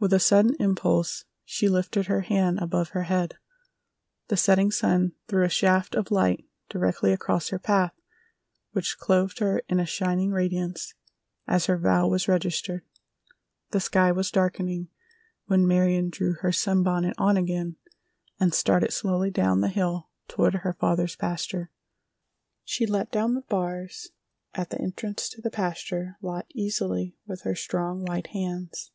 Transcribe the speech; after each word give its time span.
With 0.00 0.12
a 0.12 0.18
sudden 0.18 0.56
impulse 0.58 1.24
she 1.44 1.68
lifted 1.68 2.06
her 2.06 2.22
hand 2.22 2.58
above 2.58 2.88
her 2.88 3.04
head. 3.04 3.38
The 4.26 4.36
setting 4.36 4.72
sun 4.72 5.12
threw 5.28 5.44
a 5.44 5.48
shaft 5.48 5.94
of 5.94 6.10
light 6.10 6.46
directly 6.68 7.12
across 7.12 7.50
her 7.50 7.60
path 7.60 7.94
which 8.72 8.98
clothed 8.98 9.38
her 9.38 9.60
in 9.68 9.78
a 9.78 9.86
shining 9.86 10.32
radiance 10.32 10.94
as 11.46 11.66
her 11.66 11.78
vow 11.78 12.08
was 12.08 12.26
registered. 12.26 12.82
The 13.70 13.78
sky 13.78 14.10
was 14.10 14.32
darkening 14.32 14.88
when 15.46 15.64
Marion 15.64 16.10
drew 16.10 16.32
her 16.40 16.50
sunbonnet 16.50 17.14
on 17.16 17.36
again 17.36 17.76
and 18.40 18.52
started 18.52 18.92
slowly 18.92 19.30
down 19.30 19.60
the 19.60 19.68
hill 19.68 20.08
toward 20.26 20.54
her 20.54 20.72
father's 20.74 21.14
pasture. 21.14 21.70
She 22.64 22.84
let 22.84 23.12
down 23.12 23.34
the 23.34 23.42
bars 23.42 24.08
at 24.54 24.70
the 24.70 24.80
entrance 24.80 25.28
to 25.28 25.40
the 25.40 25.50
pasture 25.52 26.16
lot 26.20 26.46
easily 26.52 27.14
with 27.28 27.42
her 27.42 27.54
strong, 27.54 28.04
white 28.04 28.26
hands. 28.26 28.90